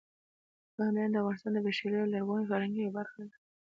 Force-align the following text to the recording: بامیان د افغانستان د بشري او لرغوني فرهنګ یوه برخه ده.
بامیان 0.75 1.09
د 1.11 1.15
افغانستان 1.21 1.51
د 1.53 1.59
بشري 1.65 1.97
او 2.01 2.11
لرغوني 2.13 2.45
فرهنګ 2.51 2.73
یوه 2.77 2.95
برخه 2.99 3.19
ده. 3.27 3.35